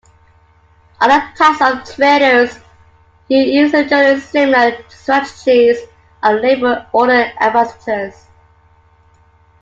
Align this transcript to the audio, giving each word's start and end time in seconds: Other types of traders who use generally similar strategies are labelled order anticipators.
Other 0.99 1.23
types 1.37 1.61
of 1.61 1.95
traders 1.95 2.57
who 3.27 3.35
use 3.35 3.71
generally 3.71 4.19
similar 4.19 4.83
strategies 4.89 5.77
are 6.23 6.39
labelled 6.39 6.87
order 6.91 7.31
anticipators. 7.39 8.23